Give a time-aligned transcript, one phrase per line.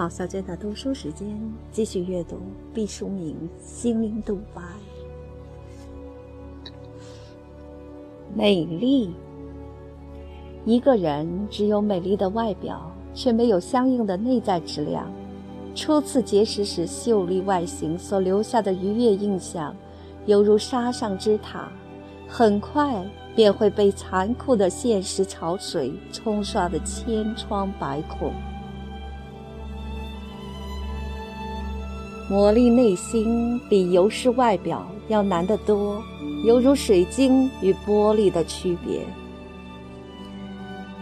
[0.00, 1.28] 毛小娟的读书时间，
[1.70, 2.38] 继续阅读
[2.72, 4.62] 毕淑敏《心灵独白》。
[8.34, 9.12] 美丽，
[10.64, 15.06] 一个人只有美丽的外表，却没有相应的内在质量。
[15.74, 19.76] 初次结识时秀丽外形所留下的愉悦印象，
[20.24, 21.70] 犹如沙上之塔，
[22.26, 28.32] 很快便会被残酷的现实潮水冲刷得千疮百孔。
[32.30, 36.00] 磨砺内心比游饰外表要难得多，
[36.44, 39.00] 犹如水晶与玻璃的区别。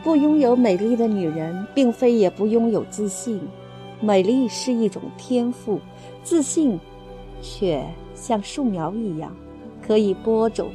[0.02, 3.38] 不拥有美丽的女人，并非也不拥有自信。
[4.00, 5.78] 美丽是一种天赋，
[6.22, 6.80] 自信
[7.42, 9.30] 却像树苗一样，
[9.86, 10.70] 可以播种，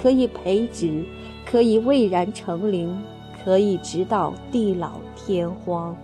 [0.00, 1.04] 可以培植，
[1.44, 2.96] 可以蔚然成林，
[3.44, 5.94] 可以直到地老天荒。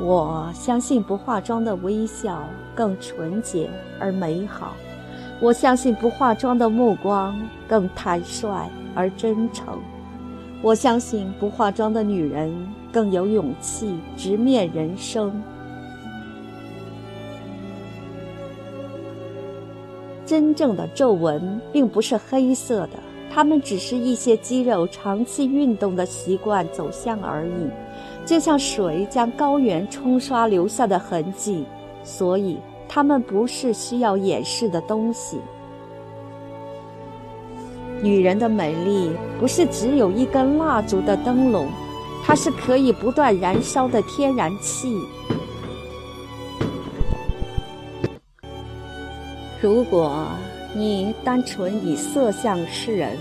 [0.00, 3.68] 我相信不化妆的微笑更纯洁
[3.98, 4.74] 而美好，
[5.40, 9.76] 我相信不化妆的目光更坦率而真诚，
[10.62, 12.54] 我相信不化妆的女人
[12.92, 15.42] 更有勇气直面人生。
[20.24, 22.98] 真正的皱纹并不是黑色的，
[23.32, 27.70] 它们只是一些肌肉长期运动的习惯走向而已。
[28.28, 31.64] 就像水将高原冲刷留下的痕迹，
[32.04, 35.40] 所以它们不是需要掩饰的东西。
[38.02, 41.68] 女人的美丽不是只有一根蜡烛的灯笼，
[42.22, 44.94] 它是可以不断燃烧的天然气。
[49.58, 50.26] 如果
[50.74, 53.16] 你单纯以色相示人，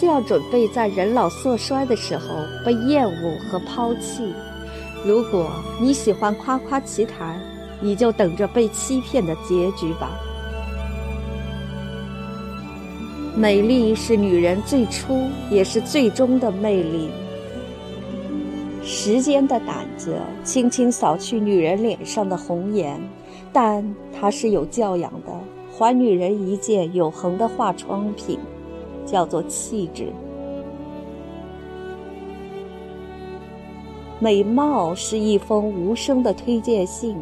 [0.00, 2.28] 就要准备在人老色衰的时候
[2.64, 4.32] 被厌恶和抛弃。
[5.04, 5.50] 如果
[5.80, 7.40] 你喜欢夸夸其谈，
[7.80, 10.10] 你就等着被欺骗的结局吧。
[13.36, 17.08] 美丽是女人最初也是最终的魅力。
[18.84, 23.00] 时间的胆子轻轻扫去女人脸上的红颜，
[23.52, 23.84] 但
[24.18, 25.32] 它是有教养的，
[25.72, 28.38] 还女人一件永恒的化妆品。
[29.10, 30.12] 叫做气质。
[34.20, 37.16] 美貌是一封无声的推荐信，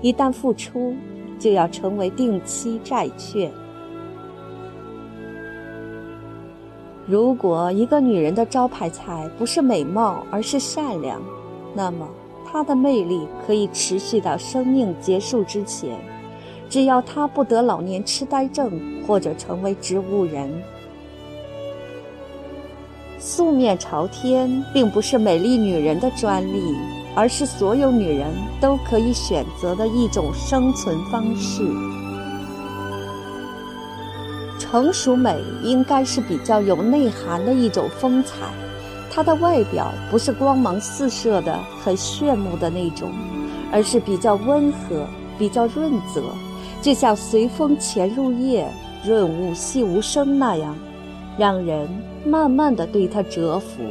[0.00, 0.94] 一旦付出，
[1.38, 3.50] 就要成为定期债券。
[7.06, 11.20] 如果一个女人的招牌菜不是美貌，而是善良，
[11.74, 12.08] 那么
[12.44, 15.98] 她的魅力可以持续到生命结束之前，
[16.68, 20.48] 只要她不得老年痴呆症或者成为植物人。
[23.24, 26.60] 素面朝天并不是美丽女人的专利，
[27.14, 28.26] 而是所有女人
[28.60, 31.62] 都可以选择的一种生存方式。
[34.58, 38.34] 成熟美应该是比较有内涵的一种风采，
[39.08, 43.12] 它的外表不是光芒四射的、很炫目的那种，
[43.70, 45.06] 而是比较温和、
[45.38, 46.24] 比较润泽，
[46.82, 48.68] 就像随风潜入夜、
[49.04, 50.76] 润物细无声那样。
[51.38, 51.88] 让人
[52.24, 53.82] 慢慢的对他折服。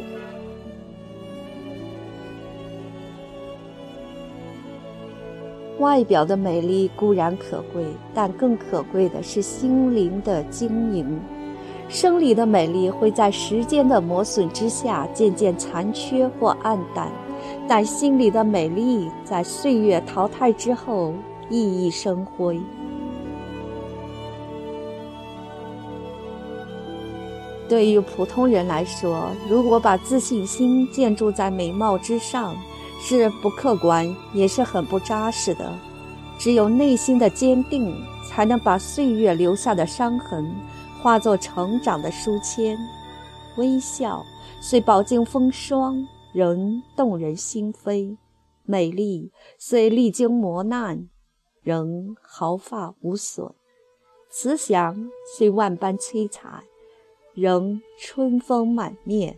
[5.79, 11.19] 外表的美丽固然可贵，但更可贵的是心灵的晶莹。
[11.89, 17.11] 生理的美丽会在时间的磨损之下渐渐残缺或暗淡，
[17.67, 21.13] 但心里的美丽在岁月淘汰之后
[21.49, 22.61] 熠熠生辉。
[27.71, 32.53] 对于普通人来说，如果把自信心建筑在美貌之上，
[32.99, 35.73] 是不客观，也是很不扎实的。
[36.37, 37.95] 只有内心的坚定，
[38.27, 40.53] 才能把岁月留下的伤痕
[41.01, 42.77] 化作成长的书签。
[43.55, 44.21] 微笑
[44.59, 48.17] 虽饱经风霜，仍动人心扉；
[48.65, 51.07] 美丽虽历经磨难，
[51.63, 53.49] 仍毫发无损；
[54.29, 56.61] 慈祥虽万般摧残。
[57.33, 59.35] 仍春风满面。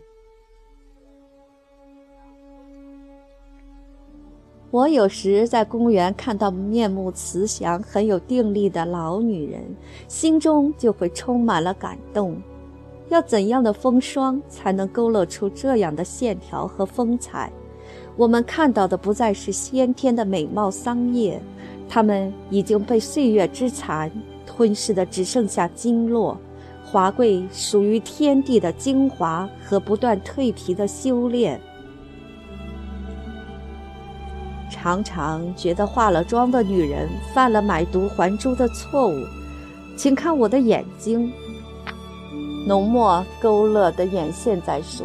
[4.72, 9.62] 我有时在公园看到面目慈祥、很有定力的老女人，
[10.08, 12.36] 心中就会充满了感动。
[13.10, 17.52] 要怎样的风霜才能勾勒出这样的线条和风采？
[18.16, 21.40] 我们看到的不再是先天的美貌桑叶，
[21.88, 24.10] 它们已经被岁月之残
[24.44, 26.36] 吞噬的只剩下经络。
[26.94, 31.60] 华贵属于天地的精华和不断蜕皮的修炼。
[34.70, 39.24] 常常觉得化了妆的女人犯了买椟还珠的错误，
[39.96, 41.32] 请看我的眼睛，
[42.64, 45.04] 浓墨勾勒的眼线在说，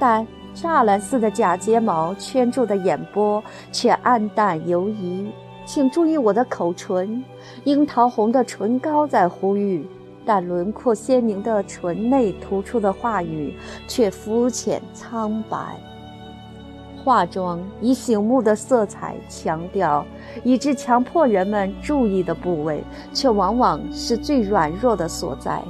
[0.00, 0.26] 但
[0.56, 5.30] 栅栏似的假睫毛圈住的眼波却暗淡游移。
[5.64, 7.22] 请注意我的口唇，
[7.62, 9.86] 樱桃红的唇膏在呼吁，
[10.26, 13.54] 但轮廓鲜明的唇内突出的话语
[13.86, 15.80] 却肤浅苍白。
[17.04, 20.04] 化妆以醒目的色彩强调，
[20.42, 22.82] 以致强迫人们注意的部位，
[23.14, 25.62] 却往往是最软弱的所在。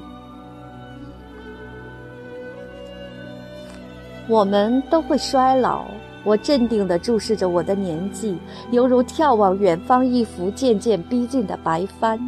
[4.27, 5.85] 我们都会衰老，
[6.25, 8.39] 我镇定地注视着我的年纪，
[8.71, 12.19] 犹如眺望远方一幅渐渐逼近的白帆。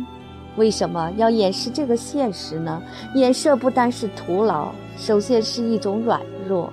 [0.58, 2.82] 为什么要掩饰这个现实呢？
[3.14, 6.70] 掩饰不单是徒劳，首先是一种软弱。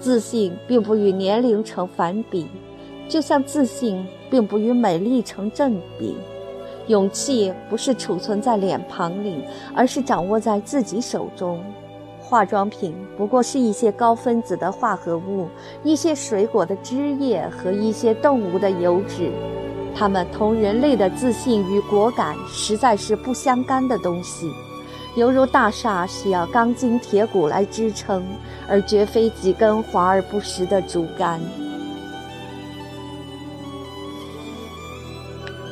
[0.00, 2.46] 自信并不与年龄成反比，
[3.08, 6.16] 就像自信并不与美丽成正比。
[6.86, 9.42] 勇气不是储存在脸庞里，
[9.74, 11.62] 而是掌握在自己手中。
[12.20, 15.48] 化妆品不过是一些高分子的化合物，
[15.84, 19.30] 一些水果的汁液和一些动物的油脂，
[19.98, 24.52] 它们同人类的自信与果敢实在是不相干的东西。
[25.16, 28.22] 犹如大厦需要钢筋铁骨来支撑，
[28.68, 31.40] 而绝非几根华而不实的竹竿。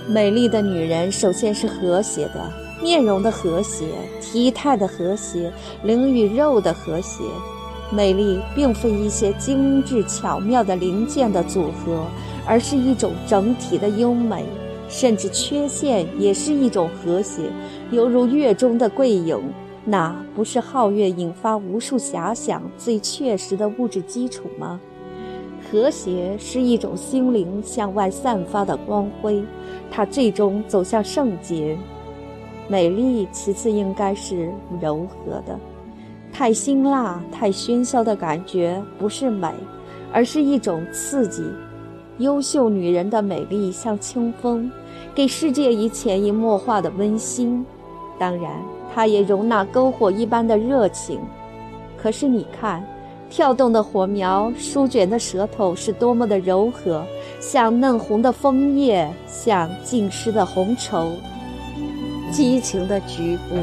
[0.09, 2.51] 美丽的女人首先是和谐的，
[2.83, 3.85] 面容的和谐，
[4.23, 7.23] 体态的和谐，灵与肉的和谐。
[7.91, 12.07] 美丽并非一些精致巧妙的零件的组合，
[12.47, 14.45] 而是一种整体的优美。
[14.87, 17.43] 甚至缺陷也是一种和谐，
[17.91, 19.41] 犹如月中的桂影，
[19.85, 24.79] 那不是皓月引发无数遐想最确实的物质基础吗？
[25.69, 29.43] 和谐是一种心灵向外散发的光辉，
[29.91, 31.77] 它最终走向圣洁。
[32.69, 35.59] 美丽其次应该是柔和的，
[36.31, 39.49] 太辛辣、太喧嚣的感觉不是美，
[40.13, 41.43] 而是一种刺激。
[42.19, 44.71] 优秀女人的美丽像清风，
[45.15, 47.65] 给世界以潜移默化的温馨。
[48.19, 48.53] 当然，
[48.95, 51.19] 它也容纳篝火一般的热情。
[52.01, 52.87] 可是你看，
[53.29, 57.05] 跳动的火苗，舒卷的舌头是多么的柔和，
[57.41, 61.11] 像嫩红的枫叶，像浸湿的红绸。
[62.31, 63.57] 激情的局部，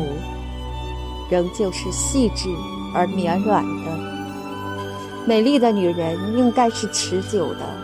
[1.30, 2.50] 仍旧是细致
[2.94, 4.00] 而绵软的。
[5.26, 7.81] 美丽的女人应该是持久的。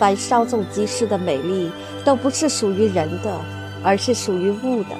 [0.00, 1.70] 凡稍纵即逝的美丽，
[2.06, 3.38] 都不是属于人的，
[3.84, 4.96] 而是属于物的。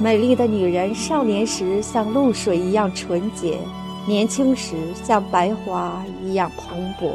[0.00, 3.56] 美丽的女人，少年时像露水一样纯洁，
[4.04, 4.74] 年轻时
[5.04, 7.12] 像白花一样蓬勃，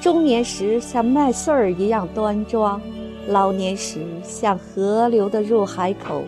[0.00, 2.82] 中年时像麦穗儿一样端庄，
[3.28, 6.24] 老年时像河流的入海口，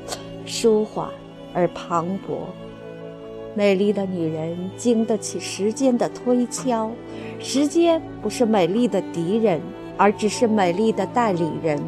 [0.46, 1.08] 舒缓
[1.52, 2.37] 而磅礴。
[3.56, 6.88] 美丽的女人经得起时间的推敲，
[7.40, 9.61] 时间不是美丽的敌人。
[9.96, 11.80] 而只是美丽的代理人，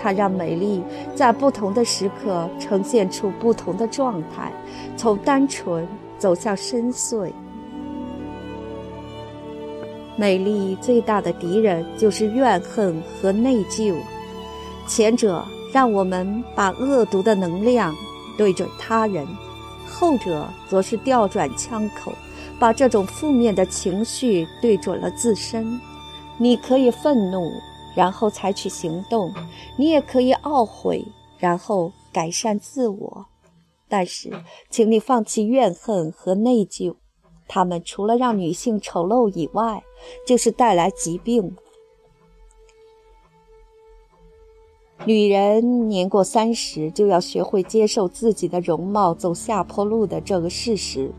[0.00, 0.82] 它让美丽
[1.14, 4.52] 在不同的时刻呈现出不同的状态，
[4.96, 5.86] 从单纯
[6.18, 7.30] 走向深邃。
[10.16, 13.94] 美丽最大的敌人就是怨恨和内疚，
[14.86, 17.94] 前者让我们把恶毒的能量
[18.36, 19.24] 对准他人，
[19.86, 22.12] 后者则是调转枪口，
[22.58, 25.80] 把这种负面的情绪对准了自身。
[26.38, 27.50] 你可以愤怒，
[27.96, 29.30] 然后采取行动；
[29.76, 31.04] 你也可以懊悔，
[31.38, 33.26] 然后改善自我。
[33.88, 34.30] 但是，
[34.70, 36.94] 请你放弃怨恨和内疚，
[37.48, 39.82] 他们除了让女性丑陋以外，
[40.26, 41.56] 就是带来疾病。
[45.04, 51.10] 女人年过三十，就要学会接受自己的容貌走下坡路的这个事实，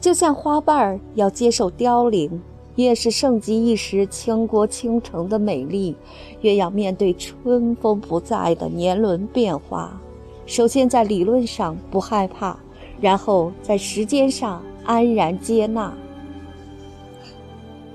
[0.00, 2.40] 就像花瓣儿要接受凋零。
[2.78, 5.96] 越是盛极一时、倾国倾城的美丽，
[6.42, 10.00] 越要面对春风不再的年轮变化。
[10.46, 12.56] 首先在理论上不害怕，
[13.00, 15.92] 然后在时间上安然接纳。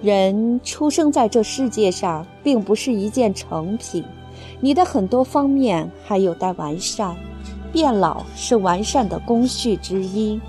[0.01, 4.03] 人出生在这世界上，并不是一件成品，
[4.59, 7.15] 你的很多方面还有待完善。
[7.71, 10.41] 变老是完善的工序之一。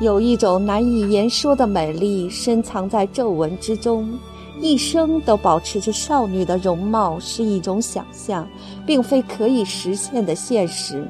[0.00, 4.18] 有一种难以言说的美丽深藏在皱纹之中，
[4.58, 8.48] 一生都保持着少女的容貌是一种想象，
[8.86, 11.06] 并非可以实现的现实。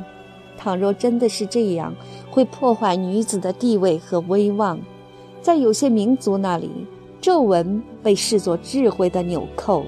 [0.58, 1.94] 倘若真的是这样，
[2.32, 4.76] 会破坏女子的地位和威望。
[5.40, 6.68] 在有些民族那里，
[7.20, 9.84] 皱纹被视作智慧的纽扣。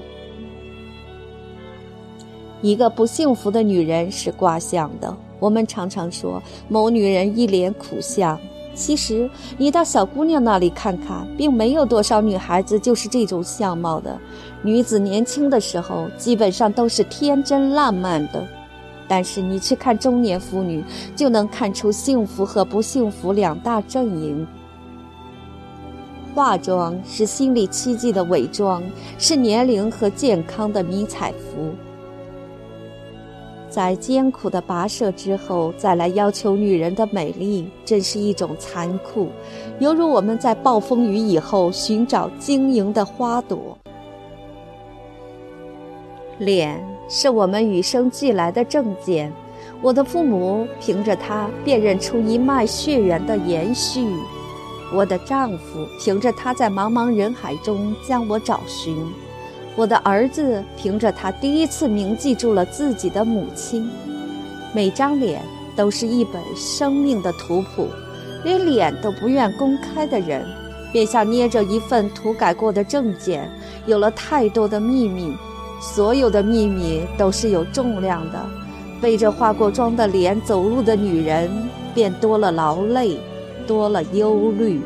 [2.61, 5.13] 一个不幸福的女人是卦象的。
[5.41, 8.39] 我们常常说某女人一脸苦相，
[8.75, 14.19] 其实你到小姑娘那里看看，并没有多少女孩子就是这种相貌的。
[14.63, 18.47] 女子年轻的时候基本上都是天真烂漫的，
[19.07, 20.83] 但是你去看中年妇女，
[21.15, 24.47] 就能看出幸福和不幸福两大阵营。
[26.33, 28.81] 化妆是心理期冀的伪装，
[29.19, 31.75] 是年龄和健康的迷彩服。
[33.73, 39.29] 在艰苦的跋涉之后，再来要求女人的美丽，真是一种残酷，
[39.79, 43.75] 犹如我们在暴风雨以后寻找晶莹的花朵。
[46.37, 49.33] 脸是我们与生俱来的证件，
[49.81, 54.07] 我的父母凭着它辨认出一脉血缘的延续，
[54.93, 58.95] 我的丈夫凭着它在茫茫人海中将我找寻。
[59.75, 63.89] 我的儿子凭着他第一次铭记住了自己的母亲，
[64.71, 65.41] 每张脸
[65.75, 67.87] 都是一本生命的图谱，
[68.43, 70.45] 连脸都不愿公开的人，
[70.91, 73.49] 便像捏着一份涂改过的证件，
[73.87, 75.33] 有了太多的秘密，
[75.81, 78.39] 所有的秘密都是有重量的，
[79.01, 81.49] 背着化过妆的脸走路的女人，
[81.95, 83.17] 便多了劳累，
[83.65, 84.79] 多了忧虑。